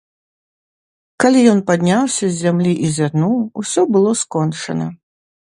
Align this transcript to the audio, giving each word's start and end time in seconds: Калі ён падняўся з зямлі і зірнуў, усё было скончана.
Калі 1.23 1.43
ён 1.51 1.59
падняўся 1.67 2.25
з 2.31 2.39
зямлі 2.39 2.73
і 2.89 2.91
зірнуў, 2.97 3.37
усё 3.65 3.85
было 3.93 4.17
скончана. 4.25 4.91